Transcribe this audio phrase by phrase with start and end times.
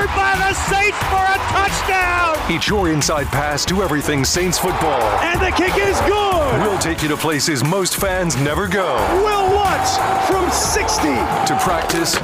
[0.00, 2.36] covered by the Saints for a touchdown.
[2.48, 5.02] It's your inside pass to everything Saints football.
[5.20, 6.62] And the kick is good.
[6.62, 8.96] We'll take you to places most fans never go.
[9.22, 11.02] Will Lutz from 60.
[11.08, 12.14] To practice,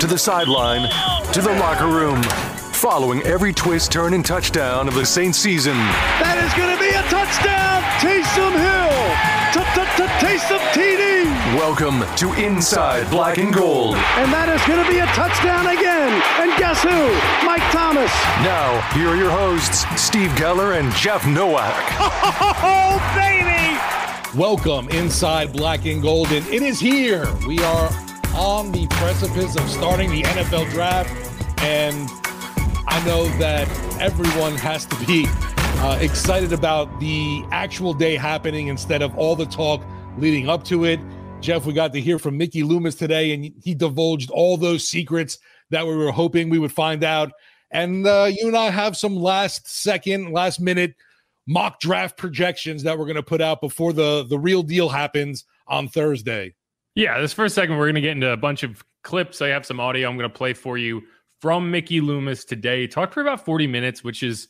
[0.00, 0.88] to the sideline,
[1.32, 2.22] to the locker room.
[2.88, 5.74] Following every twist, turn, and touchdown of the Saints season.
[6.22, 7.82] That is going to be a touchdown.
[7.98, 8.94] Taysom Hill.
[10.22, 11.26] Taysom TD.
[11.58, 13.96] Welcome to Inside Black and Gold.
[14.22, 16.14] And that is going to be a touchdown again.
[16.38, 17.10] And guess who?
[17.44, 18.14] Mike Thomas.
[18.46, 21.74] Now, here are your hosts, Steve Geller and Jeff Nowak.
[22.62, 24.38] Oh, baby.
[24.38, 27.26] Welcome inside Black and Gold, and it is here.
[27.48, 27.90] We are
[28.36, 31.10] on the precipice of starting the NFL draft,
[31.64, 32.08] and
[32.88, 33.68] I know that
[34.00, 39.46] everyone has to be uh, excited about the actual day happening instead of all the
[39.46, 39.82] talk
[40.18, 41.00] leading up to it.
[41.40, 45.38] Jeff, we got to hear from Mickey Loomis today, and he divulged all those secrets
[45.70, 47.32] that we were hoping we would find out.
[47.70, 50.94] And uh, you and I have some last second, last minute
[51.46, 55.44] mock draft projections that we're going to put out before the the real deal happens
[55.66, 56.54] on Thursday.
[56.94, 59.42] Yeah, this first segment we're going to get into a bunch of clips.
[59.42, 61.02] I have some audio I'm going to play for you
[61.40, 62.86] from Mickey Loomis today.
[62.86, 64.48] Talked for about 40 minutes, which is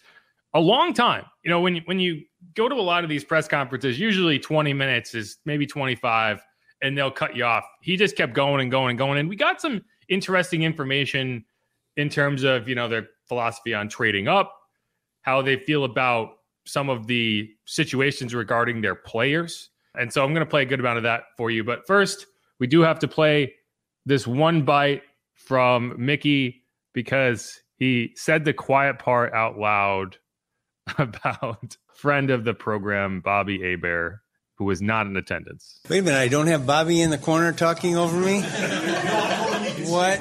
[0.54, 1.24] a long time.
[1.44, 2.22] You know, when you, when you
[2.54, 6.40] go to a lot of these press conferences, usually 20 minutes is maybe 25
[6.82, 7.64] and they'll cut you off.
[7.82, 11.44] He just kept going and going and going and we got some interesting information
[11.96, 14.54] in terms of, you know, their philosophy on trading up,
[15.22, 16.30] how they feel about
[16.66, 19.70] some of the situations regarding their players.
[19.94, 21.64] And so I'm going to play a good amount of that for you.
[21.64, 22.26] But first,
[22.58, 23.54] we do have to play
[24.04, 25.02] this one bite
[25.34, 26.65] from Mickey
[26.96, 30.16] because he said the quiet part out loud
[30.98, 34.20] about friend of the program, Bobby Hebert,
[34.56, 35.78] who was not in attendance.
[35.90, 38.40] Wait a minute, I don't have Bobby in the corner talking over me?
[39.90, 40.20] what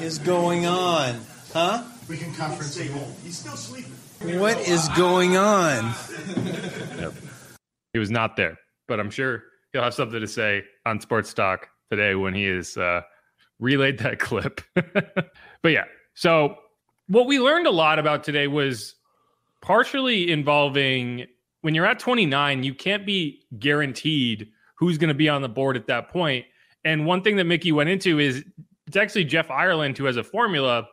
[0.00, 1.20] is going on?
[1.52, 1.84] Huh?
[2.08, 2.92] We can conference you.
[3.22, 3.92] He's still sleeping.
[4.40, 5.94] What is going on?
[6.98, 7.14] Yep.
[7.92, 11.68] He was not there, but I'm sure he'll have something to say on Sports Talk
[11.90, 13.02] today when he is uh,
[13.60, 14.60] relayed that clip.
[14.74, 15.84] but yeah,
[16.16, 16.56] so
[17.08, 18.94] what we learned a lot about today was
[19.60, 21.26] partially involving
[21.60, 25.76] when you're at 29, you can't be guaranteed who's going to be on the board
[25.76, 26.46] at that point.
[26.84, 28.44] And one thing that Mickey went into is
[28.86, 30.88] it's actually Jeff Ireland who has a formula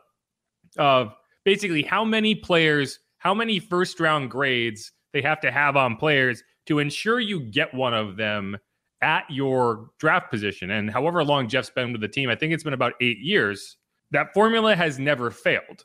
[0.76, 1.14] of
[1.44, 6.42] basically how many players, how many first round grades they have to have on players
[6.66, 8.58] to ensure you get one of them
[9.00, 10.70] at your draft position.
[10.70, 13.76] And however long Jeff's been with the team, I think it's been about eight years,
[14.10, 15.84] that formula has never failed.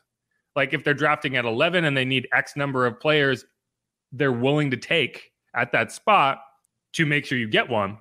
[0.55, 3.45] Like if they're drafting at 11 and they need X number of players,
[4.11, 6.39] they're willing to take at that spot
[6.93, 7.97] to make sure you get one.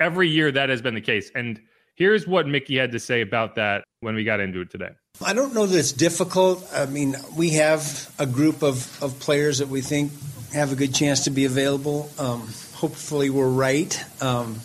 [0.00, 1.30] Every year that has been the case.
[1.34, 1.60] And
[1.94, 4.90] here's what Mickey had to say about that when we got into it today.
[5.24, 6.68] I don't know that it's difficult.
[6.74, 10.12] I mean, we have a group of, of players that we think
[10.52, 12.10] have a good chance to be available.
[12.18, 14.02] Um, hopefully, we're right.
[14.22, 14.60] Um,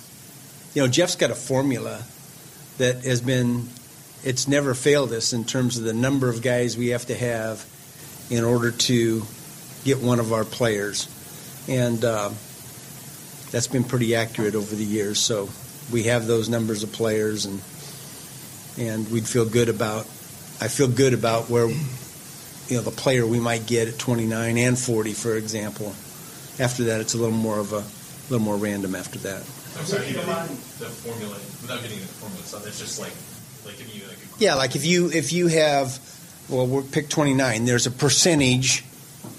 [0.73, 2.03] you know, Jeff's got a formula
[2.77, 3.67] that has been,
[4.27, 7.65] it's never failed us in terms of the number of guys we have to have
[8.29, 9.23] in order to
[9.85, 11.07] get one of our players.
[11.69, 12.31] And uh,
[13.51, 15.17] that's been pretty accurate over the years.
[15.17, 15.47] So
[15.93, 17.61] we have those numbers of players, and
[18.77, 20.05] and we'd feel good about.
[20.59, 24.77] I feel good about where you know the player we might get at 29 and
[24.77, 25.95] 40, for example.
[26.59, 27.83] After that, it's a little more of a
[28.29, 29.41] little more random after that.
[29.79, 32.67] I'm sorry, the formula without getting into the formula stuff.
[32.67, 33.13] It's just like
[33.67, 35.99] like giving you like a Yeah, like if you if you have
[36.49, 37.65] well, we're pick 29.
[37.65, 38.85] There's a percentage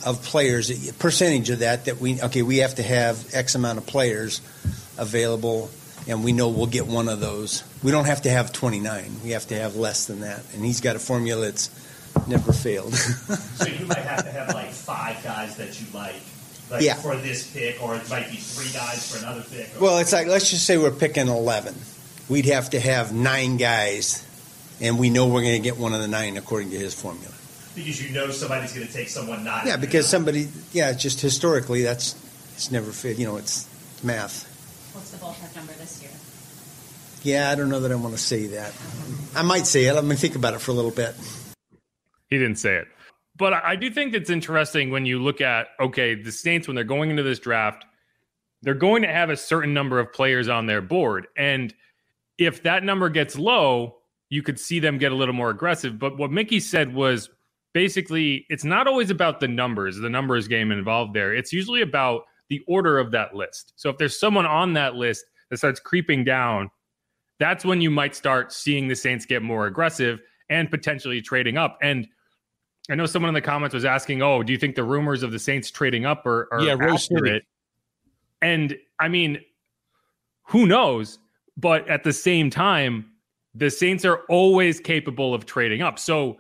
[0.05, 3.79] of players, a percentage of that that we okay, we have to have X amount
[3.79, 4.41] of players
[4.99, 5.71] available,
[6.07, 7.65] and we know we'll get one of those.
[7.83, 9.21] We don't have to have 29.
[9.25, 11.71] We have to have less than that, and he's got a formula that's
[12.27, 12.95] never failed.
[12.95, 16.17] so you might have to have like five guys that you like.
[16.71, 16.95] Like Yeah.
[16.97, 19.81] for this pick, or it might be three guys for another pick.
[19.81, 21.75] well, it's like let's just say we're picking 11.
[22.29, 24.25] We'd have to have nine guys,
[24.81, 27.33] and we know we're going to get one of the nine according to his formula.
[27.75, 29.67] because you know somebody's going to take someone not.
[29.67, 32.15] Yeah, because somebody, yeah, just historically, that's
[32.55, 33.19] it's never fit.
[33.19, 33.67] You know, it's
[34.05, 34.45] math.
[34.95, 36.11] What's the ballpark number this year?
[37.23, 38.73] Yeah, I don't know that I want to say that.
[39.35, 39.95] I might say it.
[39.95, 41.15] Let me think about it for a little bit.
[42.29, 42.89] He didn't say it.
[43.37, 46.75] But I I do think it's interesting when you look at, okay, the Saints, when
[46.75, 47.85] they're going into this draft,
[48.63, 51.27] they're going to have a certain number of players on their board.
[51.37, 51.73] And
[52.39, 53.97] if that number gets low,
[54.31, 55.99] you could see them get a little more aggressive.
[55.99, 57.31] But what Mickey said was
[57.75, 61.35] basically it's not always about the numbers, the numbers game involved there.
[61.35, 63.73] It's usually about the order of that list.
[63.77, 66.71] So if there's someone on that list that starts creeping down,
[67.39, 70.21] that's when you might start seeing the Saints get more aggressive
[70.51, 71.79] and potentially trading up.
[71.83, 72.09] And
[72.91, 75.31] I know someone in the comments was asking, "Oh, do you think the rumors of
[75.31, 77.45] the Saints trading up are, are Yeah, accurate?"
[78.41, 79.41] And I mean,
[80.45, 81.19] who knows?
[81.59, 83.11] But at the same time,
[83.55, 85.99] the Saints are always capable of trading up.
[85.99, 86.39] So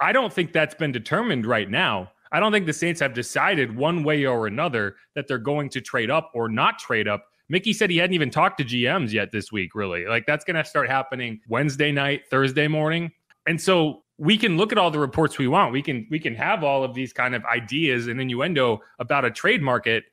[0.00, 2.10] I don't think that's been determined right now.
[2.32, 5.80] I don't think the Saints have decided one way or another that they're going to
[5.80, 7.24] trade up or not trade up.
[7.48, 10.06] Mickey said he hadn't even talked to GMs yet this week, really.
[10.06, 13.10] Like that's going to start happening Wednesday night, Thursday morning.
[13.46, 15.72] And so we can look at all the reports we want.
[15.72, 19.30] We can we can have all of these kind of ideas and innuendo about a
[19.30, 20.04] trade market.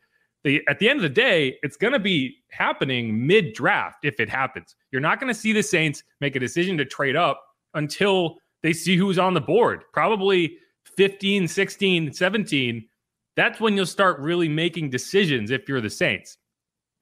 [0.44, 4.19] The, at the end of the day, it's going to be happening mid draft if
[4.19, 4.75] it happens.
[4.92, 7.44] You're not going to see the Saints make a decision to trade up
[7.74, 9.84] until they see who's on the board.
[9.94, 10.57] Probably
[10.95, 12.88] 15, 16, 17.
[13.36, 16.38] That's when you'll start really making decisions if you're the Saints.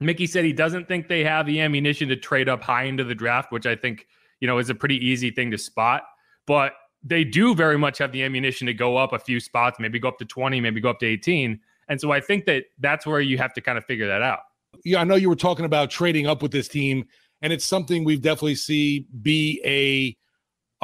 [0.00, 3.14] Mickey said he doesn't think they have the ammunition to trade up high into the
[3.14, 4.06] draft, which I think,
[4.40, 6.02] you know, is a pretty easy thing to spot.
[6.46, 9.98] But they do very much have the ammunition to go up a few spots, maybe
[9.98, 11.58] go up to 20, maybe go up to 18.
[11.88, 14.40] And so I think that that's where you have to kind of figure that out.
[14.84, 17.06] yeah, I know you were talking about trading up with this team,
[17.42, 20.16] and it's something we've definitely see be a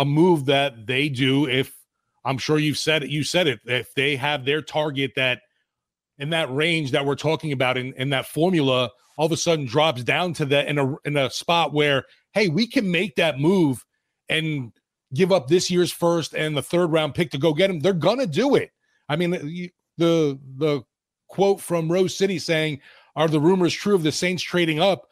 [0.01, 1.47] a move that they do.
[1.47, 1.77] If
[2.25, 3.61] I'm sure you've said it, you said it.
[3.65, 5.41] If they have their target that
[6.19, 9.67] in that range that we're talking about in, in that formula, all of a sudden
[9.67, 13.39] drops down to that in a in a spot where hey, we can make that
[13.39, 13.85] move
[14.29, 14.73] and
[15.15, 17.81] give up this year's first and the third round pick to go get him.
[17.81, 18.71] They're gonna do it.
[19.09, 19.31] I mean,
[19.99, 20.83] the the
[21.33, 22.81] quote from Rose City saying,
[23.17, 25.09] "Are the rumors true of the Saints trading up?"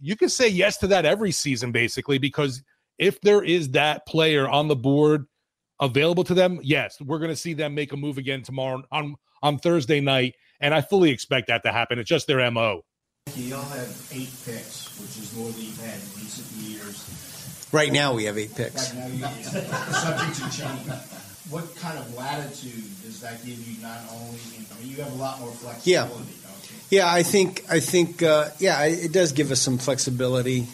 [0.00, 2.62] You can say yes to that every season, basically, because
[2.98, 5.26] if there is that player on the board
[5.80, 9.16] available to them, yes, we're going to see them make a move again tomorrow on
[9.42, 11.98] on Thursday night, and I fully expect that to happen.
[11.98, 12.82] It's just their mo.
[13.34, 17.68] Y'all have eight picks, which is more than you've had in recent years.
[17.72, 18.94] Right now, we have eight picks.
[18.94, 21.27] Right now, you, subject to change.
[21.50, 23.80] What kind of latitude does that give you?
[23.80, 24.38] Not only,
[24.80, 26.14] mean, you have a lot more flexibility.
[26.14, 26.28] don't?
[26.90, 30.66] Yeah, I think I think uh, yeah, it does give us some flexibility.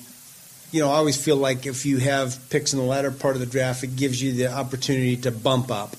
[0.70, 3.40] You know, I always feel like if you have picks in the latter part of
[3.40, 5.94] the draft, it gives you the opportunity to bump up.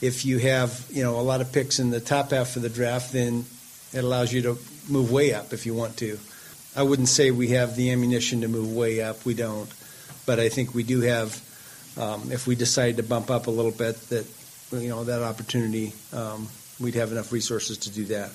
[0.00, 2.68] If you have you know a lot of picks in the top half of the
[2.68, 3.44] draft, then
[3.92, 4.58] it allows you to
[4.88, 6.18] move way up if you want to.
[6.76, 9.24] I wouldn't say we have the ammunition to move way up.
[9.24, 9.68] We don't,
[10.26, 11.44] but I think we do have.
[11.98, 14.26] Um, if we decide to bump up a little bit, that
[14.72, 16.48] you know that opportunity, um,
[16.80, 18.30] we'd have enough resources to do that.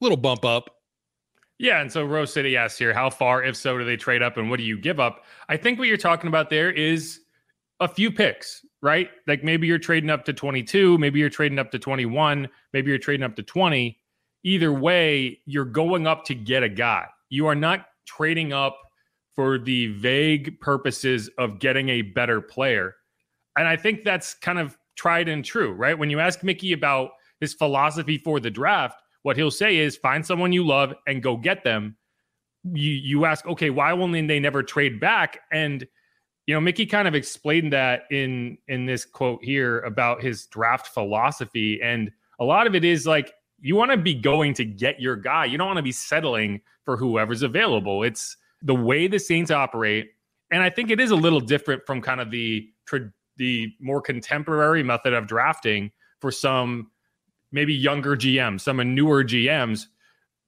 [0.00, 0.70] Little bump up.
[1.58, 4.36] Yeah, and so Rose City asks here, how far, if so, do they trade up,
[4.36, 5.24] and what do you give up?
[5.48, 7.20] I think what you're talking about there is
[7.80, 9.08] a few picks, right?
[9.26, 12.98] Like maybe you're trading up to 22, maybe you're trading up to 21, maybe you're
[12.98, 13.98] trading up to 20.
[14.44, 17.06] Either way, you're going up to get a guy.
[17.30, 18.78] You are not trading up
[19.36, 22.96] for the vague purposes of getting a better player.
[23.56, 25.96] And I think that's kind of tried and true, right?
[25.96, 30.24] When you ask Mickey about his philosophy for the draft, what he'll say is find
[30.24, 31.96] someone you love and go get them.
[32.64, 35.40] You you ask, okay, why won't they never trade back?
[35.52, 35.86] And
[36.46, 40.88] you know, Mickey kind of explained that in in this quote here about his draft
[40.88, 41.80] philosophy.
[41.82, 45.16] And a lot of it is like you want to be going to get your
[45.16, 45.44] guy.
[45.44, 48.02] You don't want to be settling for whoever's available.
[48.02, 50.10] It's the way the Saints operate.
[50.50, 52.68] And I think it is a little different from kind of the
[53.36, 56.90] the more contemporary method of drafting for some
[57.52, 59.86] maybe younger GMs, some newer GMs.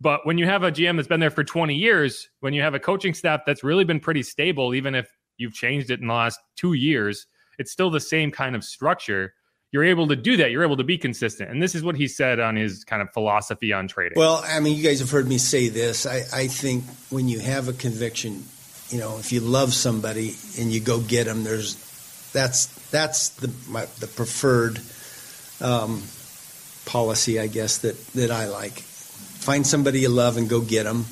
[0.00, 2.74] But when you have a GM that's been there for 20 years, when you have
[2.74, 6.14] a coaching staff that's really been pretty stable, even if you've changed it in the
[6.14, 7.26] last two years,
[7.58, 9.34] it's still the same kind of structure.
[9.70, 10.50] You're able to do that.
[10.50, 11.50] You're able to be consistent.
[11.50, 14.18] And this is what he said on his kind of philosophy on trading.
[14.18, 16.06] Well, I mean, you guys have heard me say this.
[16.06, 18.44] I, I think when you have a conviction,
[18.88, 21.76] you know, if you love somebody and you go get them, there's
[22.32, 24.80] that's that's the my, the preferred
[25.60, 26.02] um,
[26.86, 28.72] policy, I guess that that I like.
[28.72, 31.04] Find somebody you love and go get them.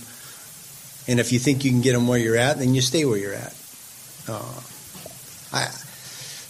[1.08, 3.18] And if you think you can get them where you're at, then you stay where
[3.18, 3.54] you're at.
[4.28, 4.60] Uh,
[5.52, 5.68] I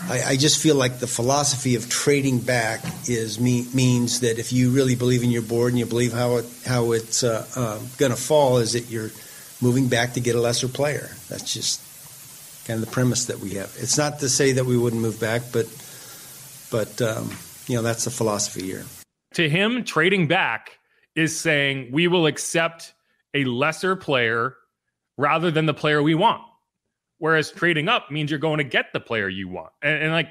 [0.03, 4.53] I, I, just feel like the philosophy of trading back is me, means that if
[4.53, 7.79] you really believe in your board and you believe how it how it's uh, uh,
[7.97, 9.11] going to fall, is that you're
[9.61, 11.11] moving back to get a lesser player.
[11.29, 11.81] That's just
[12.67, 13.75] kind of the premise that we have.
[13.79, 15.67] It's not to say that we wouldn't move back, but
[16.71, 17.31] but um,
[17.67, 18.85] you know that's the philosophy here.
[19.35, 20.79] To him, trading back
[21.15, 22.95] is saying we will accept
[23.35, 24.57] a lesser player
[25.17, 26.43] rather than the player we want.
[27.19, 29.73] Whereas trading up means you're going to get the player you want.
[29.83, 30.29] And, and like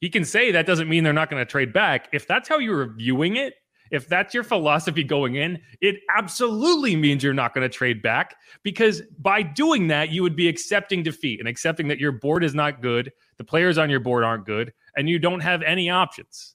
[0.00, 2.08] he can say that doesn't mean they're not going to trade back.
[2.12, 3.54] If that's how you're viewing it,
[3.90, 8.34] if that's your philosophy going in, it absolutely means you're not going to trade back
[8.62, 12.54] because by doing that, you would be accepting defeat and accepting that your board is
[12.54, 16.54] not good, the players on your board aren't good, and you don't have any options.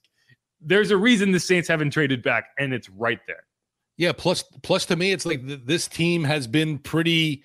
[0.59, 3.45] There's a reason the Saints haven't traded back, and it's right there.
[3.97, 4.11] Yeah.
[4.11, 7.43] Plus, plus to me, it's like th- this team has been pretty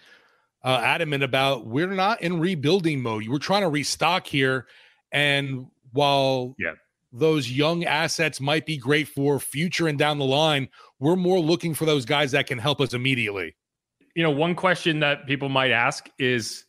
[0.65, 3.29] uh, adamant about we're not in rebuilding mode.
[3.29, 4.67] We're trying to restock here.
[5.13, 6.73] And while yeah.
[7.13, 10.69] those young assets might be great for future and down the line,
[10.99, 13.55] we're more looking for those guys that can help us immediately.
[14.17, 16.65] You know, one question that people might ask is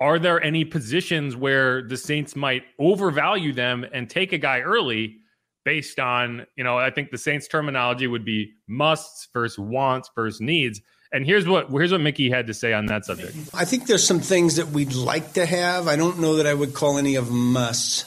[0.00, 5.16] Are there any positions where the Saints might overvalue them and take a guy early?
[5.64, 10.40] Based on, you know, I think the Saints terminology would be musts versus wants versus
[10.40, 10.80] needs
[11.12, 13.36] and here's what here's what Mickey had to say on that subject.
[13.54, 15.88] I think there's some things that we'd like to have.
[15.88, 18.04] I don't know that I would call any of them musts.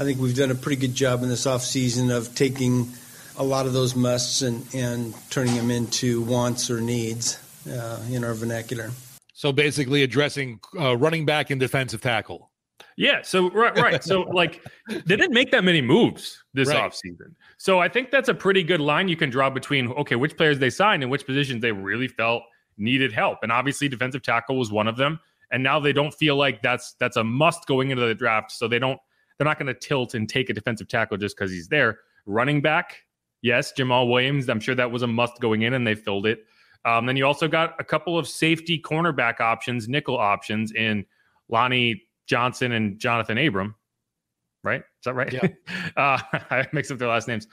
[0.00, 2.92] I think we've done a pretty good job in this off season of taking
[3.36, 8.24] a lot of those musts and, and turning them into wants or needs uh, in
[8.24, 8.90] our vernacular.
[9.34, 12.47] So basically, addressing uh, running back and defensive tackle.
[12.96, 13.22] Yeah.
[13.22, 14.04] So right, right.
[14.04, 16.90] So like they didn't make that many moves this right.
[16.90, 17.34] offseason.
[17.56, 20.58] So I think that's a pretty good line you can draw between okay, which players
[20.58, 22.42] they signed and which positions they really felt
[22.76, 23.38] needed help.
[23.42, 25.20] And obviously defensive tackle was one of them.
[25.50, 28.52] And now they don't feel like that's that's a must going into the draft.
[28.52, 28.98] So they don't
[29.38, 32.00] they're not going to tilt and take a defensive tackle just because he's there.
[32.26, 33.04] Running back,
[33.40, 34.48] yes, Jamaal Williams.
[34.48, 36.44] I'm sure that was a must going in, and they filled it.
[36.84, 41.04] Um, then you also got a couple of safety cornerback options, nickel options in
[41.48, 43.74] Lonnie Johnson and Jonathan Abram,
[44.62, 44.80] right?
[44.80, 45.32] Is that right?
[45.32, 45.48] Yeah.
[45.96, 46.18] uh,
[46.50, 47.46] I mix up their last names.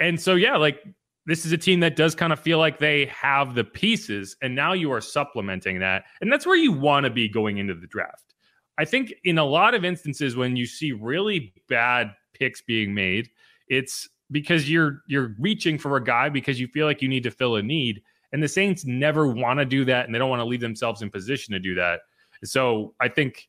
[0.00, 0.82] And so, yeah, like
[1.26, 4.54] this is a team that does kind of feel like they have the pieces, and
[4.54, 6.04] now you are supplementing that.
[6.20, 8.34] And that's where you want to be going into the draft.
[8.78, 13.28] I think in a lot of instances, when you see really bad picks being made,
[13.68, 17.30] it's because you're you're reaching for a guy because you feel like you need to
[17.30, 18.02] fill a need.
[18.32, 21.02] And the Saints never want to do that, and they don't want to leave themselves
[21.02, 22.00] in position to do that.
[22.44, 23.48] So I think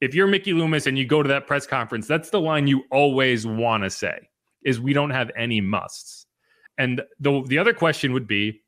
[0.00, 2.84] if you're Mickey Loomis and you go to that press conference, that's the line you
[2.90, 4.28] always want to say
[4.64, 6.26] is we don't have any musts.
[6.76, 8.62] And the the other question would be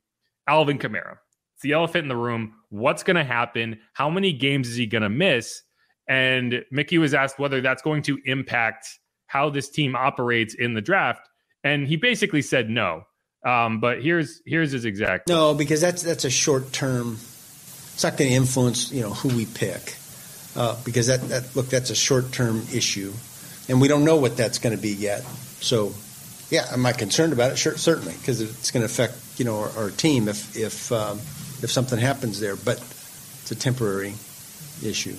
[0.46, 1.18] Alvin Kamara.
[1.54, 2.54] It's the elephant in the room.
[2.70, 3.78] What's going to happen?
[3.92, 5.62] How many games is he going to miss?
[6.08, 8.88] And Mickey was asked whether that's going to impact
[9.26, 11.28] how this team operates in the draft,
[11.62, 13.02] and he basically said no.
[13.46, 17.18] Um, but here's here's his exact no because that's that's a short term.
[17.94, 19.96] It's not going to influence you know who we pick
[20.57, 23.12] uh, because that, that look that's a short term issue,
[23.69, 25.23] and we don't know what that's going to be yet.
[25.61, 25.92] So,
[26.50, 27.59] yeah, am I concerned about it?
[27.59, 31.19] Sure, certainly, because it's going to affect you know our, our team if if um,
[31.62, 32.57] if something happens there.
[32.57, 34.14] But it's a temporary
[34.83, 35.16] issue.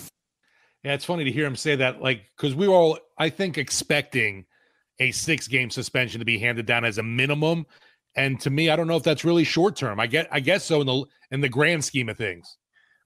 [0.84, 3.58] Yeah, it's funny to hear him say that, like, because we were all, I think,
[3.58, 4.46] expecting
[5.00, 7.68] a six game suspension to be handed down as a minimum.
[8.16, 10.00] And to me, I don't know if that's really short term.
[10.00, 12.58] I get, I guess so in the in the grand scheme of things.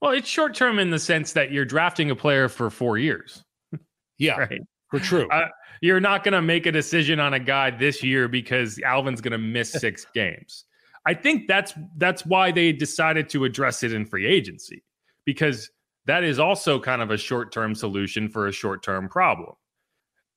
[0.06, 3.44] Well, it's short term in the sense that you're drafting a player for four years.
[4.18, 4.62] Yeah, right.
[4.92, 5.28] For true.
[5.30, 5.50] Uh,
[5.82, 9.34] you're not going to make a decision on a guy this year because Alvin's going
[9.34, 10.64] to miss six games.
[11.06, 14.86] I think that's that's why they decided to address it in free agency
[15.26, 15.70] because
[16.06, 19.54] that is also kind of a short term solution for a short term problem.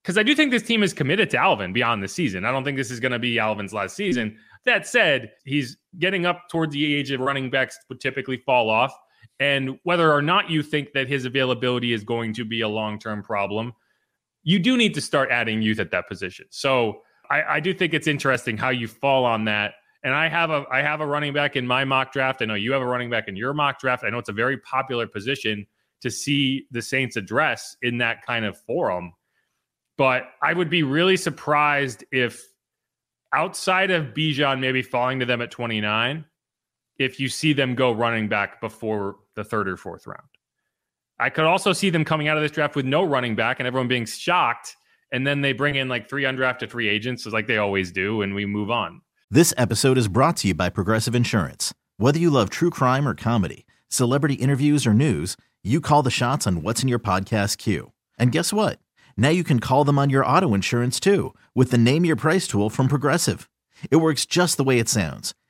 [0.02, 2.44] Because I do think this team is committed to Alvin beyond the season.
[2.44, 4.36] I don't think this is going to be Alvin's last season.
[4.64, 8.92] That said, he's getting up towards the age of running backs would typically fall off.
[9.40, 12.98] And whether or not you think that his availability is going to be a long
[12.98, 13.72] term problem,
[14.42, 16.46] you do need to start adding youth at that position.
[16.50, 19.74] So I, I, do think it's interesting how you fall on that.
[20.02, 22.40] And I have a I have a running back in my mock draft.
[22.40, 24.04] I know you have a running back in your mock draft.
[24.04, 25.66] I know it's a very popular position
[26.02, 29.12] to see the Saints address in that kind of forum.
[29.96, 32.40] But I would be really surprised if
[33.32, 36.24] outside of Bijan maybe falling to them at 29,
[36.98, 40.26] if you see them go running back before the third or fourth round.
[41.20, 43.66] I could also see them coming out of this draft with no running back and
[43.66, 44.76] everyone being shocked.
[45.10, 48.34] And then they bring in like three undrafted free agents, like they always do, and
[48.34, 49.00] we move on.
[49.30, 51.74] This episode is brought to you by Progressive Insurance.
[51.96, 56.46] Whether you love true crime or comedy, celebrity interviews or news, you call the shots
[56.46, 57.92] on what's in your podcast queue.
[58.18, 58.78] And guess what?
[59.16, 62.46] Now you can call them on your auto insurance too with the Name Your Price
[62.46, 63.50] tool from Progressive.
[63.90, 65.34] It works just the way it sounds.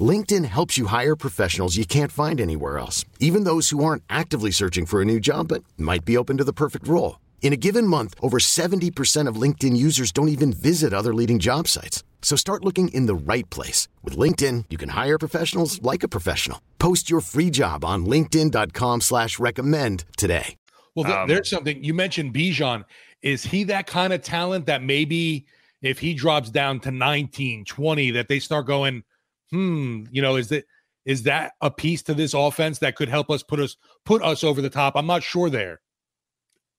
[0.00, 4.50] LinkedIn helps you hire professionals you can't find anywhere else, even those who aren't actively
[4.50, 7.20] searching for a new job but might be open to the perfect role.
[7.42, 11.68] In a given month, over 70% of LinkedIn users don't even visit other leading job
[11.68, 12.02] sites.
[12.22, 13.86] So start looking in the right place.
[14.02, 16.60] With LinkedIn, you can hire professionals like a professional.
[16.80, 20.56] Post your free job on linkedin.com slash recommend today.
[20.96, 21.84] Well, th- um, there's something.
[21.84, 22.84] You mentioned Bijan.
[23.20, 25.44] Is he that kind of talent that maybe
[25.82, 29.04] if he drops down to 19, 20, that they start going–
[29.50, 30.64] hmm, you know, is that
[31.04, 34.42] is that a piece to this offense that could help us put us put us
[34.42, 34.96] over the top?
[34.96, 35.80] I'm not sure there.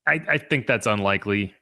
[0.08, 1.54] I, I think that's unlikely.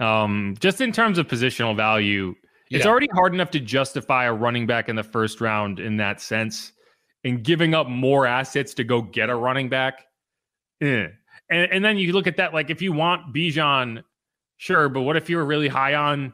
[0.00, 2.34] Um, just in terms of positional value,
[2.70, 2.78] yeah.
[2.78, 6.20] it's already hard enough to justify a running back in the first round in that
[6.20, 6.72] sense,
[7.24, 10.04] and giving up more assets to go get a running back.
[10.80, 11.06] Eh.
[11.50, 14.02] And, and then you look at that like if you want Bijan,
[14.56, 16.32] sure, but what if you were really high on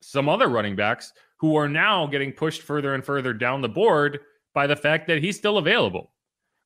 [0.00, 1.12] some other running backs?
[1.42, 4.20] Who are now getting pushed further and further down the board
[4.54, 6.12] by the fact that he's still available.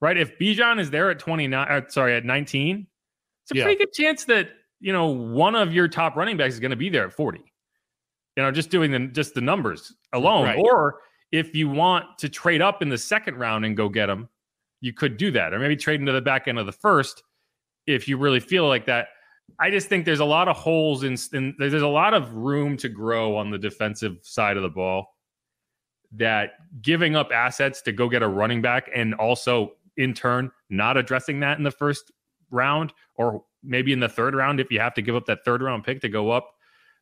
[0.03, 0.19] Right?
[0.19, 2.87] If Bijan is there at 29, uh, sorry, at 19,
[3.43, 3.65] it's a yeah.
[3.65, 6.77] pretty good chance that, you know, one of your top running backs is going to
[6.77, 7.41] be there at 40.
[8.37, 10.45] You know, just doing the just the numbers alone.
[10.45, 10.59] Right.
[10.59, 11.01] Or
[11.33, 14.29] if you want to trade up in the second round and go get him,
[14.83, 15.55] you could do that.
[15.55, 17.23] Or maybe trade into the back end of the first
[17.87, 19.09] if you really feel like that.
[19.59, 22.77] I just think there's a lot of holes in, in, there's a lot of room
[22.79, 25.15] to grow on the defensive side of the ball.
[26.13, 30.97] That giving up assets to go get a running back and also in turn not
[30.97, 32.13] addressing that in the first
[32.51, 35.63] round or maybe in the third round if you have to give up that third
[35.63, 36.53] round pick to go up,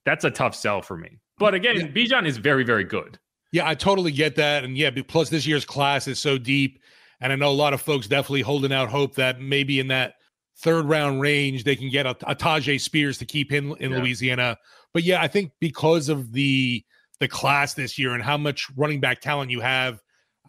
[0.04, 1.18] that's a tough sell for me.
[1.38, 1.86] But again, yeah.
[1.88, 3.18] Bijan is very very good.
[3.52, 6.80] Yeah, I totally get that, and yeah, plus this year's class is so deep,
[7.20, 10.14] and I know a lot of folks definitely holding out hope that maybe in that
[10.58, 13.98] third round range, they can get a, a Tyjae Spears to keep him in yeah.
[13.98, 14.58] Louisiana.
[14.92, 16.84] But yeah, I think because of the
[17.20, 20.00] the class this year and how much running back talent you have,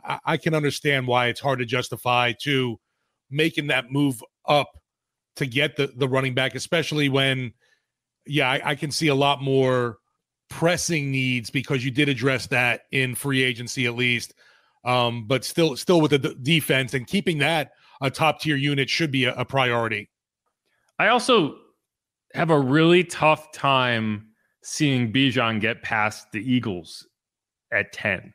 [0.04, 2.80] I, I can understand why it's hard to justify to
[3.30, 4.72] making that move up
[5.36, 7.54] to get the the running back, especially when,
[8.26, 9.98] yeah, I, I can see a lot more
[10.50, 14.34] pressing needs because you did address that in free agency at least.
[14.84, 18.89] Um, but still, still with the d- defense and keeping that a top tier unit
[18.89, 20.10] should be a, a priority.
[20.99, 21.58] I also
[22.34, 24.27] have a really tough time
[24.63, 27.08] seeing Bijan get past the Eagles
[27.71, 28.34] at 10.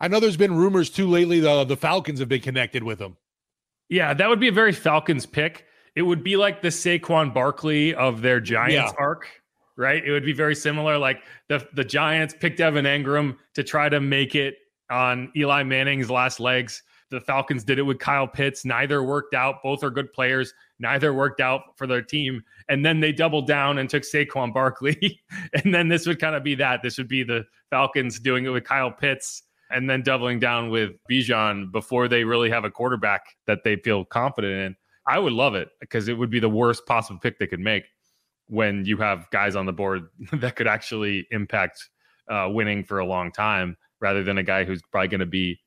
[0.00, 3.16] I know there's been rumors too lately the the Falcons have been connected with him.
[3.88, 5.64] Yeah, that would be a very Falcons pick.
[5.94, 9.02] It would be like the Saquon Barkley of their Giants yeah.
[9.04, 9.28] arc,
[9.76, 10.04] right?
[10.04, 10.98] It would be very similar.
[10.98, 14.56] Like the the Giants picked Evan Engram to try to make it
[14.90, 16.82] on Eli Manning's last legs.
[17.10, 18.64] The Falcons did it with Kyle Pitts.
[18.64, 19.62] Neither worked out.
[19.62, 20.52] Both are good players.
[20.78, 22.42] Neither worked out for their team.
[22.68, 25.20] And then they doubled down and took Saquon Barkley.
[25.64, 26.82] and then this would kind of be that.
[26.82, 30.92] This would be the Falcons doing it with Kyle Pitts and then doubling down with
[31.10, 34.76] Bijan before they really have a quarterback that they feel confident in.
[35.06, 37.84] I would love it because it would be the worst possible pick they could make
[38.48, 41.88] when you have guys on the board that could actually impact
[42.30, 45.58] uh, winning for a long time rather than a guy who's probably going to be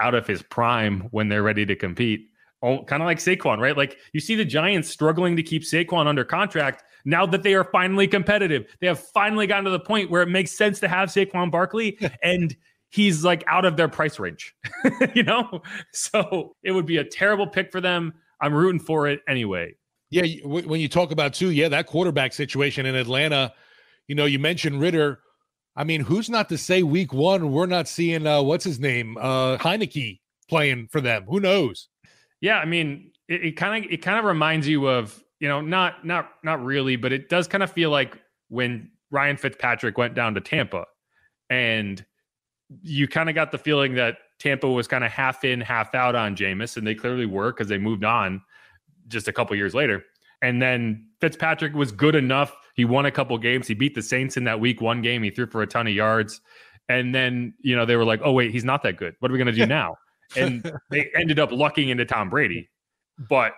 [0.00, 2.28] out of his prime when they're ready to compete.
[2.62, 3.76] Oh, kind of like Saquon, right?
[3.76, 7.64] Like you see the Giants struggling to keep Saquon under contract now that they are
[7.64, 8.66] finally competitive.
[8.80, 11.98] They have finally gotten to the point where it makes sense to have Saquon Barkley
[12.22, 12.56] and
[12.90, 14.54] he's like out of their price range,
[15.14, 15.62] you know?
[15.92, 18.14] So it would be a terrible pick for them.
[18.40, 19.74] I'm rooting for it anyway.
[20.10, 20.24] Yeah.
[20.44, 23.52] When you talk about, too, yeah, that quarterback situation in Atlanta,
[24.08, 25.20] you know, you mentioned Ridder
[25.76, 29.16] I mean, who's not to say week one we're not seeing uh, what's his name
[29.18, 31.24] uh, Heinicke playing for them?
[31.28, 31.88] Who knows?
[32.40, 36.04] Yeah, I mean, it kind of it kind of reminds you of you know not
[36.04, 40.34] not not really, but it does kind of feel like when Ryan Fitzpatrick went down
[40.34, 40.86] to Tampa,
[41.50, 42.04] and
[42.82, 46.14] you kind of got the feeling that Tampa was kind of half in, half out
[46.14, 48.42] on Jameis, and they clearly were because they moved on
[49.08, 50.04] just a couple years later.
[50.42, 52.54] And then Fitzpatrick was good enough.
[52.76, 53.66] He won a couple games.
[53.66, 55.22] He beat the Saints in that week one game.
[55.22, 56.40] He threw for a ton of yards.
[56.88, 59.16] And then, you know, they were like, oh, wait, he's not that good.
[59.18, 59.96] What are we going to do now?
[60.36, 62.68] And they ended up lucking into Tom Brady.
[63.30, 63.52] But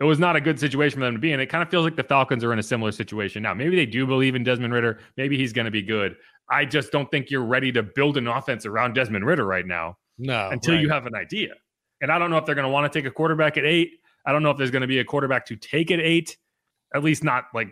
[0.00, 1.40] it was not a good situation for them to be in.
[1.40, 3.54] It kind of feels like the Falcons are in a similar situation now.
[3.54, 4.98] Maybe they do believe in Desmond Ridder.
[5.16, 6.16] Maybe he's going to be good.
[6.50, 9.98] I just don't think you're ready to build an offense around Desmond Ridder right now.
[10.18, 10.80] No, until right.
[10.80, 11.54] you have an idea.
[12.00, 13.92] And I don't know if they're going to want to take a quarterback at eight.
[14.24, 16.36] I don't know if there's going to be a quarterback to take at eight.
[16.94, 17.68] At least not like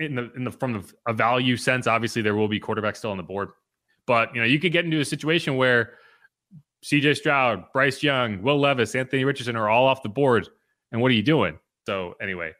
[0.00, 1.86] in the in the from the, a value sense.
[1.86, 3.50] Obviously, there will be quarterbacks still on the board,
[4.06, 5.94] but you know you could get into a situation where
[6.82, 7.14] C.J.
[7.14, 10.48] Stroud, Bryce Young, Will Levis, Anthony Richardson are all off the board.
[10.92, 11.58] And what are you doing?
[11.86, 12.52] So anyway,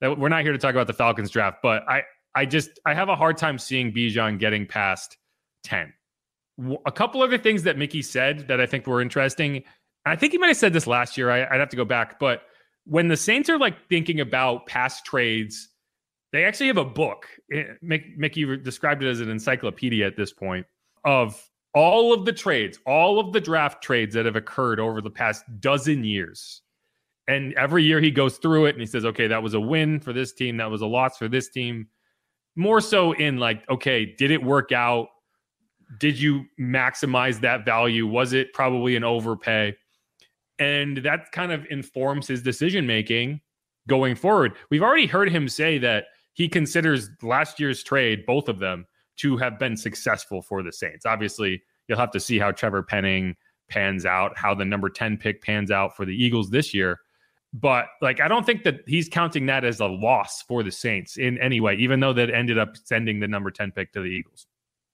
[0.00, 2.02] that, we're not here to talk about the Falcons draft, but I
[2.34, 5.16] I just I have a hard time seeing Bijan getting past
[5.62, 5.92] ten.
[6.86, 9.62] A couple other things that Mickey said that I think were interesting.
[10.04, 11.30] I think he might have said this last year.
[11.30, 12.42] I, I'd have to go back, but
[12.84, 15.68] when the Saints are like thinking about past trades,
[16.32, 17.26] they actually have a book.
[17.52, 20.66] Eh, Mickey described it as an encyclopedia at this point
[21.04, 21.42] of
[21.74, 25.44] all of the trades, all of the draft trades that have occurred over the past
[25.60, 26.62] dozen years.
[27.28, 30.00] And every year he goes through it and he says, okay, that was a win
[30.00, 30.56] for this team.
[30.56, 31.86] That was a loss for this team.
[32.56, 35.08] More so in like, okay, did it work out?
[36.00, 38.06] Did you maximize that value?
[38.06, 39.76] Was it probably an overpay?
[40.58, 43.40] And that kind of informs his decision making
[43.86, 44.54] going forward.
[44.70, 46.06] We've already heard him say that
[46.38, 51.04] he considers last year's trade, both of them, to have been successful for the Saints.
[51.04, 53.34] Obviously, you'll have to see how Trevor Penning
[53.68, 57.00] pans out, how the number 10 pick pans out for the Eagles this year.
[57.52, 61.16] But like, I don't think that he's counting that as a loss for the Saints
[61.16, 64.06] in any way, even though that ended up sending the number 10 pick to the
[64.06, 64.46] Eagles.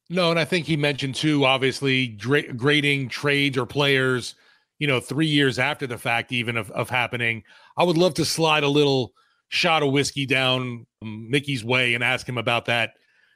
[0.09, 4.35] No, and I think he mentioned too, obviously, grading trades or players,
[4.79, 7.43] you know, three years after the fact, even of, of happening.
[7.77, 9.13] I would love to slide a little
[9.55, 12.91] shot of whiskey down Mickey's way and ask him about that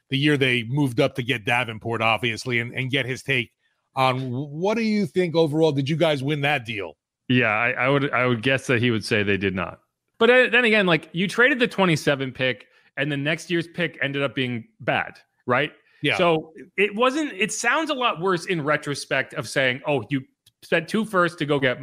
[0.09, 3.51] the year they moved up to get Davenport, obviously, and, and get his take
[3.95, 5.71] on what do you think overall?
[5.71, 6.93] Did you guys win that deal?
[7.27, 9.79] Yeah, I, I would I would guess that he would say they did not.
[10.17, 13.97] But uh, then again, like you traded the 27 pick, and the next year's pick
[14.01, 15.71] ended up being bad, right?
[16.01, 16.17] Yeah.
[16.17, 17.33] So it wasn't.
[17.33, 20.21] It sounds a lot worse in retrospect of saying, "Oh, you
[20.63, 21.77] spent two first to go get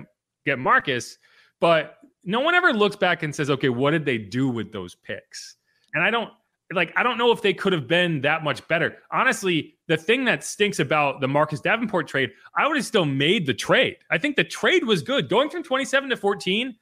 [0.45, 1.19] get Marcus,"
[1.61, 4.95] but no one ever looks back and says, "Okay, what did they do with those
[4.95, 5.57] picks?"
[5.95, 6.31] And I don't
[6.73, 8.99] like I don't know if they could have been that much better.
[9.13, 13.47] Honestly, the thing that stinks about the Marcus Davenport trade, I would have still made
[13.47, 13.97] the trade.
[14.11, 15.29] I think the trade was good.
[15.29, 16.75] Going from 27 to 14,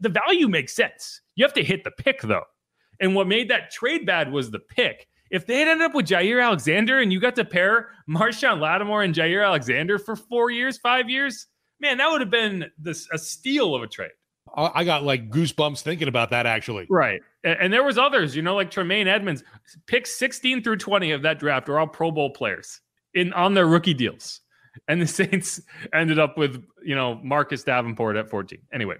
[0.00, 1.20] the value makes sense.
[1.34, 2.44] You have to hit the pick though.
[3.00, 5.08] And what made that trade bad was the pick.
[5.30, 9.02] If they had ended up with Jaire Alexander and you got to pair Marshon Lattimore
[9.02, 11.48] and Jaire Alexander for four years, five years,
[11.80, 14.12] man, that would have been this a steal of a trade.
[14.56, 16.86] I got like goosebumps thinking about that actually.
[16.88, 17.20] Right.
[17.42, 19.42] And, there was others, you know, like Tremaine Edmunds.
[19.86, 22.80] picks 16 through 20 of that draft are all Pro Bowl players
[23.14, 24.40] in on their rookie deals.
[24.88, 25.60] And the Saints
[25.92, 28.58] ended up with, you know, Marcus Davenport at 14.
[28.72, 28.96] Anyway,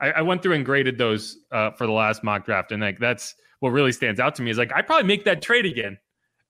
[0.00, 2.72] I, I went through and graded those uh, for the last mock draft.
[2.72, 5.42] And like that's what really stands out to me is like I probably make that
[5.42, 5.98] trade again.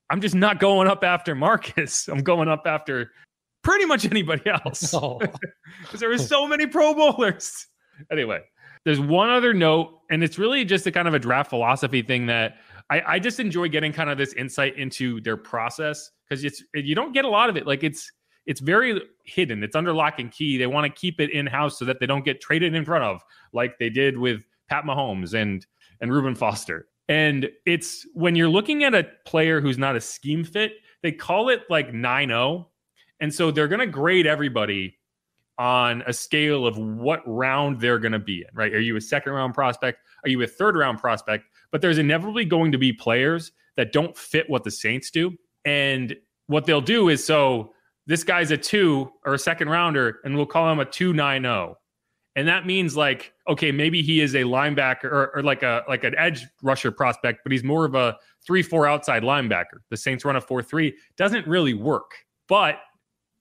[0.08, 2.08] I'm just not going up after Marcus.
[2.08, 3.10] I'm going up after
[3.62, 4.90] pretty much anybody else.
[4.90, 7.66] Because there were so many Pro Bowlers
[8.10, 8.40] anyway,
[8.84, 12.26] there's one other note, and it's really just a kind of a draft philosophy thing
[12.26, 12.56] that
[12.90, 16.94] I, I just enjoy getting kind of this insight into their process because it's you
[16.94, 17.66] don't get a lot of it.
[17.66, 18.10] Like it's
[18.46, 19.62] it's very hidden.
[19.62, 20.56] It's under lock and key.
[20.56, 23.04] They want to keep it in house so that they don't get traded in front
[23.04, 25.66] of, like they did with Pat Mahomes and
[26.00, 26.86] and Reuben Foster.
[27.08, 31.48] And it's when you're looking at a player who's not a scheme fit, they call
[31.48, 32.66] it like 9-0.
[33.18, 34.96] And so they're going to grade everybody
[35.60, 38.72] on a scale of what round they're going to be in, right?
[38.72, 39.98] Are you a second round prospect?
[40.24, 41.44] Are you a third round prospect?
[41.70, 45.36] But there's inevitably going to be players that don't fit what the Saints do.
[45.66, 47.74] And what they'll do is so
[48.06, 51.74] this guy's a two or a second rounder, and we'll call him a 290.
[52.36, 56.04] And that means like, okay, maybe he is a linebacker or, or like a like
[56.04, 59.80] an edge rusher prospect, but he's more of a three, four outside linebacker.
[59.90, 60.96] The Saints run a four three.
[61.18, 62.12] Doesn't really work,
[62.48, 62.78] but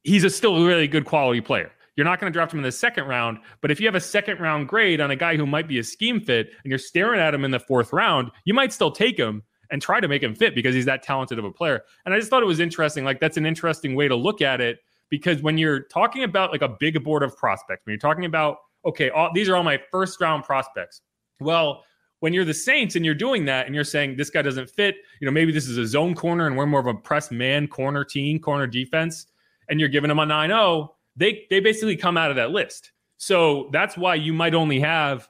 [0.03, 1.71] he's a still really good quality player.
[2.00, 4.00] You're not going to draft him in the second round, but if you have a
[4.00, 7.20] second round grade on a guy who might be a scheme fit and you're staring
[7.20, 10.24] at him in the fourth round, you might still take him and try to make
[10.24, 11.82] him fit because he's that talented of a player.
[12.06, 13.04] And I just thought it was interesting.
[13.04, 16.62] Like that's an interesting way to look at it because when you're talking about like
[16.62, 19.78] a big board of prospects, when you're talking about okay, all, these are all my
[19.92, 21.02] first round prospects.
[21.42, 21.84] Well,
[22.22, 24.96] when you're the Saints and you're doing that and you're saying this guy doesn't fit,
[25.20, 27.68] you know, maybe this is a zone corner and we're more of a press man
[27.68, 29.26] corner team, corner defense
[29.70, 32.91] and you're giving him a 9-0, they they basically come out of that list.
[33.17, 35.28] So that's why you might only have,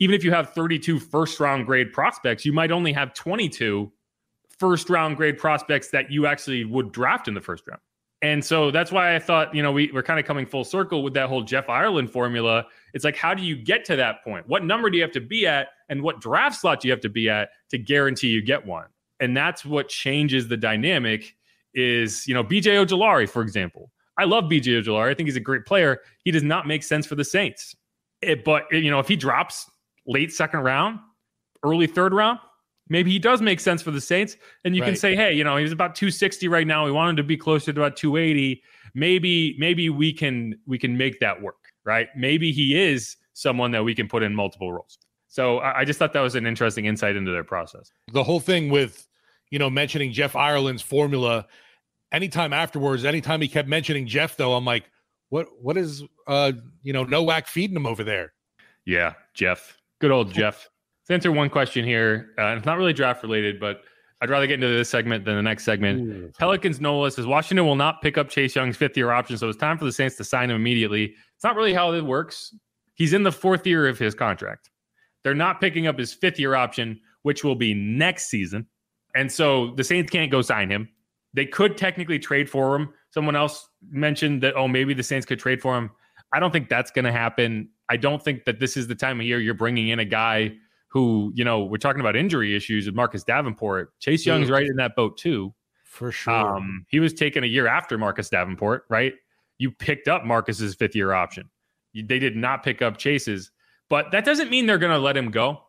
[0.00, 3.90] even if you have 32 first round grade prospects, you might only have 22
[4.58, 7.80] first round grade prospects that you actually would draft in the first round.
[8.22, 11.02] And so that's why I thought, you know, we, we're kind of coming full circle
[11.02, 12.66] with that whole Jeff Ireland formula.
[12.92, 14.46] It's like, how do you get to that point?
[14.46, 15.68] What number do you have to be at?
[15.88, 18.86] And what draft slot do you have to be at to guarantee you get one?
[19.20, 21.34] And that's what changes the dynamic
[21.72, 23.90] is, you know, BJ Ojulari, for example.
[24.18, 25.10] I love BJ Ojulari.
[25.10, 26.00] I think he's a great player.
[26.24, 27.74] He does not make sense for the Saints.
[28.20, 29.70] It, but, you know, if he drops
[30.06, 30.98] late second round,
[31.62, 32.38] early third round,
[32.88, 34.36] maybe he does make sense for the Saints.
[34.64, 34.88] And you right.
[34.88, 36.84] can say, hey, you know, he's about 260 right now.
[36.84, 38.62] We want him to be closer to about 280.
[38.94, 42.08] Maybe, maybe we can we can make that work, right?
[42.16, 44.98] Maybe he is someone that we can put in multiple roles.
[45.28, 47.90] So I, I just thought that was an interesting insight into their process.
[48.12, 49.06] The whole thing with,
[49.50, 51.46] you know, mentioning Jeff Ireland's formula,
[52.12, 54.90] anytime afterwards, anytime he kept mentioning Jeff, though, I'm like,
[55.28, 58.32] what what is uh, you know, Nowak feeding him over there?
[58.84, 59.78] Yeah, Jeff.
[60.00, 60.68] Good old Jeff.
[61.02, 62.30] Let's answer one question here.
[62.38, 63.82] Uh, it's not really draft related, but
[64.20, 66.00] I'd rather get into this segment than the next segment.
[66.00, 66.32] Ooh.
[66.38, 69.58] Pelicans Nola says Washington will not pick up Chase Young's fifth year option, so it's
[69.58, 71.14] time for the Saints to sign him immediately.
[71.34, 72.54] It's not really how it works.
[72.94, 74.68] He's in the fourth year of his contract.
[75.22, 78.66] They're not picking up his fifth year option, which will be next season.
[79.14, 80.88] And so the Saints can't go sign him.
[81.32, 82.92] They could technically trade for him.
[83.10, 85.90] Someone else mentioned that, oh, maybe the Saints could trade for him.
[86.32, 87.68] I don't think that's going to happen.
[87.88, 90.52] I don't think that this is the time of year you're bringing in a guy
[90.88, 93.98] who, you know, we're talking about injury issues with Marcus Davenport.
[94.00, 94.54] Chase Young's yeah.
[94.54, 95.54] right in that boat too.
[95.84, 96.56] For sure.
[96.56, 99.14] Um, he was taken a year after Marcus Davenport, right?
[99.58, 101.50] You picked up Marcus's fifth year option.
[101.92, 103.50] You, they did not pick up Chase's,
[103.88, 105.62] but that doesn't mean they're going to let him go.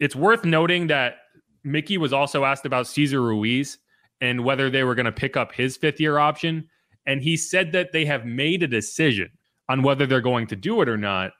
[0.00, 1.16] It's worth noting that
[1.64, 3.78] Mickey was also asked about Cesar Ruiz
[4.20, 6.68] and whether they were going to pick up his fifth year option.
[7.06, 9.30] And he said that they have made a decision
[9.68, 11.32] on whether they're going to do it or not.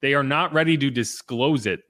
[0.00, 1.82] They are not ready to disclose it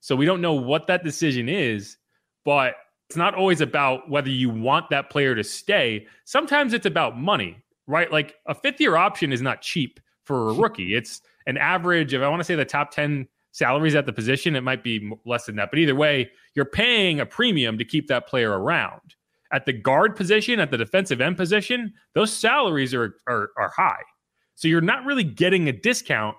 [0.00, 1.98] so we don't know what that decision is,
[2.44, 2.74] but
[3.08, 6.06] it's not always about whether you want that player to stay.
[6.24, 8.10] Sometimes it's about money, right?
[8.10, 10.94] Like a fifth year option is not cheap for a rookie.
[10.94, 14.56] It's an average of, I want to say the top 10 salaries at the position.
[14.56, 15.70] It might be less than that.
[15.70, 19.14] But either way, you're paying a premium to keep that player around.
[19.52, 24.02] At the guard position, at the defensive end position, those salaries are, are, are high.
[24.54, 26.36] So you're not really getting a discount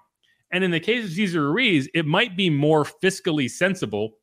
[0.52, 4.18] and in the case of Cesar Ruiz, it might be more fiscally sensible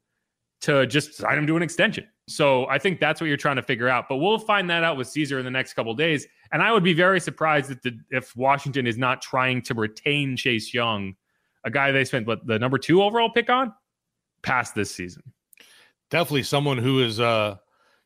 [0.61, 2.07] to just sign him to an extension.
[2.27, 4.07] So I think that's what you're trying to figure out.
[4.09, 6.27] But we'll find that out with Cesar in the next couple days.
[6.53, 10.37] And I would be very surprised if, the, if Washington is not trying to retain
[10.37, 11.15] Chase Young,
[11.65, 13.73] a guy they spent what the number two overall pick on,
[14.43, 15.23] past this season.
[16.11, 17.57] Definitely someone who is, uh,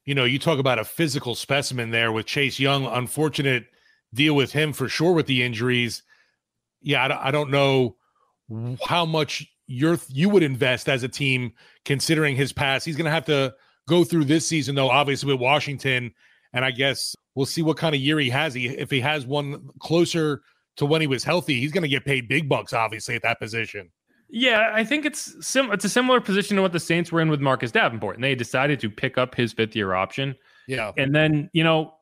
[0.05, 2.87] you know, you talk about a physical specimen there with Chase Young.
[2.87, 3.67] Unfortunate
[4.15, 6.03] deal with him for sure with the injuries.
[6.81, 7.97] Yeah, I, I don't know
[8.85, 11.53] how much you're you would invest as a team
[11.85, 12.85] considering his past.
[12.85, 13.55] He's going to have to
[13.89, 16.13] go through this season though, obviously with Washington,
[16.53, 18.55] and I guess we'll see what kind of year he has.
[18.55, 20.43] He if he has one closer
[20.77, 23.39] to when he was healthy, he's going to get paid big bucks, obviously at that
[23.39, 23.91] position.
[24.35, 27.29] Yeah, I think it's sim- it's a similar position to what the Saints were in
[27.29, 30.35] with Marcus Davenport, and they decided to pick up his fifth year option.
[30.67, 31.93] Yeah, and then you know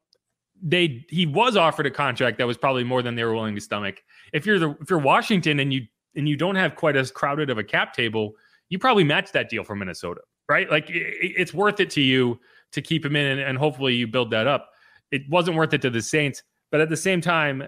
[0.63, 3.61] they he was offered a contract that was probably more than they were willing to
[3.61, 4.01] stomach.
[4.33, 7.51] If you're the if you're Washington and you and you don't have quite as crowded
[7.51, 8.35] of a cap table,
[8.69, 10.71] you probably match that deal for Minnesota, right?
[10.71, 12.39] Like it, it's worth it to you
[12.71, 14.71] to keep him in, and, and hopefully you build that up.
[15.11, 17.65] It wasn't worth it to the Saints, but at the same time,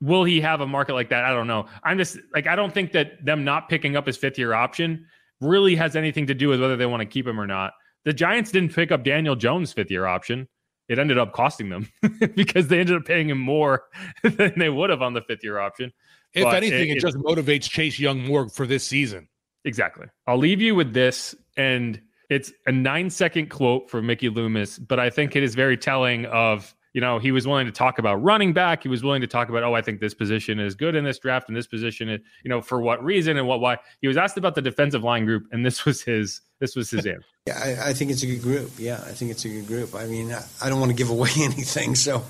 [0.00, 1.24] will he have a market like that?
[1.24, 1.66] I don't know.
[1.82, 5.06] I'm just like I don't think that them not picking up his fifth year option
[5.40, 7.72] really has anything to do with whether they want to keep him or not.
[8.04, 10.48] The Giants didn't pick up Daniel Jones' fifth year option.
[10.88, 11.90] It ended up costing them
[12.34, 13.84] because they ended up paying him more
[14.22, 15.92] than they would have on the fifth year option.
[16.32, 19.28] If but anything, it, it just motivates Chase Young more for this season.
[19.64, 20.06] Exactly.
[20.26, 24.98] I'll leave you with this, and it's a nine second quote from Mickey Loomis, but
[24.98, 28.16] I think it is very telling of you know, he was willing to talk about
[28.22, 28.82] running back.
[28.82, 31.18] He was willing to talk about, oh, I think this position is good in this
[31.18, 33.78] draft, and this position, is, you know, for what reason and what why.
[34.00, 37.06] He was asked about the defensive line group, and this was his this was his
[37.06, 37.24] answer.
[37.46, 38.72] Yeah, I, I, think it's a good group.
[38.78, 39.94] Yeah, I think it's a good group.
[39.94, 42.22] I mean, I, I don't want to give away anything, so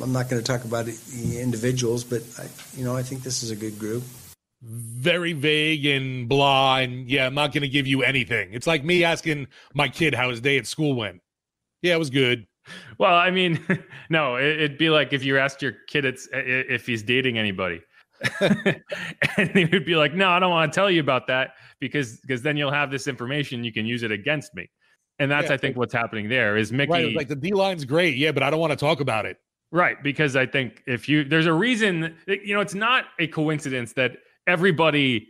[0.00, 3.42] I'm not going to talk about the individuals, but I, you know, I think this
[3.42, 4.04] is a good group.
[4.62, 8.52] Very vague and blah, and yeah, I'm not going to give you anything.
[8.52, 11.20] It's like me asking my kid how his day at school went.
[11.82, 12.46] Yeah, it was good.
[12.98, 13.64] Well, I mean,
[14.10, 17.80] no, it'd be like if you asked your kid it's, if he's dating anybody.
[18.40, 21.50] and he would be like, "No, I don't want to tell you about that
[21.80, 24.70] because because then you'll have this information you can use it against me."
[25.18, 26.92] And that's, yeah, I think, what's happening there is Mickey.
[26.92, 29.38] Right, like the D line's great, yeah, but I don't want to talk about it.
[29.72, 33.92] Right, because I think if you there's a reason you know it's not a coincidence
[33.94, 34.12] that
[34.46, 35.28] everybody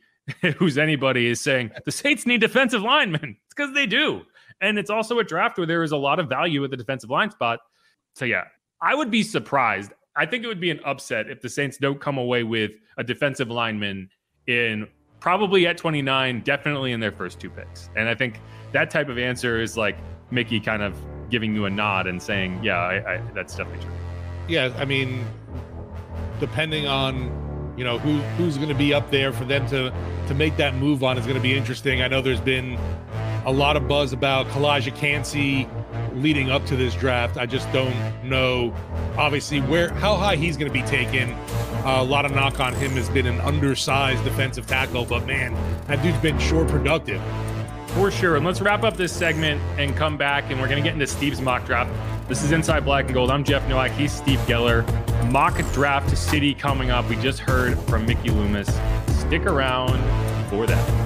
[0.58, 3.36] who's anybody is saying the Saints need defensive linemen.
[3.46, 4.22] It's because they do.
[4.60, 7.10] And it's also a draft where there is a lot of value at the defensive
[7.10, 7.60] line spot.
[8.14, 8.44] So yeah,
[8.80, 9.92] I would be surprised.
[10.16, 13.04] I think it would be an upset if the Saints don't come away with a
[13.04, 14.08] defensive lineman
[14.46, 14.88] in
[15.20, 17.90] probably at 29, definitely in their first two picks.
[17.96, 18.40] And I think
[18.72, 19.96] that type of answer is like
[20.30, 20.96] Mickey kind of
[21.28, 23.94] giving you a nod and saying, yeah, I, I, that's definitely true.
[24.48, 25.26] Yeah, I mean,
[26.40, 27.44] depending on
[27.76, 29.92] you know who who's going to be up there for them to
[30.28, 32.02] to make that move on is going to be interesting.
[32.02, 32.78] I know there's been
[33.46, 35.68] a lot of buzz about Calijah Kancey
[36.14, 37.36] leading up to this draft.
[37.36, 38.74] I just don't know,
[39.16, 41.32] obviously, where how high he's going to be taken.
[41.84, 45.54] Uh, a lot of knock on him has been an undersized defensive tackle, but man,
[45.86, 47.22] that dude's been sure productive.
[47.90, 48.34] For sure.
[48.36, 51.06] And let's wrap up this segment and come back, and we're going to get into
[51.06, 51.90] Steve's mock draft.
[52.28, 53.30] This is Inside Black and Gold.
[53.30, 53.92] I'm Jeff Nowak.
[53.92, 54.84] He's Steve Geller.
[55.30, 57.08] Mock draft city coming up.
[57.08, 58.68] We just heard from Mickey Loomis.
[59.20, 60.02] Stick around
[60.50, 61.05] for that.